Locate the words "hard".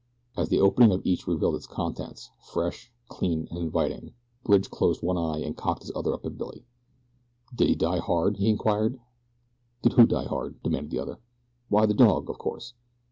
7.99-8.37, 10.25-10.59